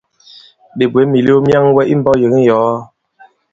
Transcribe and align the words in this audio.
Ɓè 0.77 0.85
bwě 0.91 1.03
mìlew 1.11 1.39
myaŋwɛ 1.47 1.81
i 1.93 1.95
mbɔ̄k 1.99 2.15
yěŋ 2.21 2.33
i 2.39 2.43
yòo? 2.49 2.71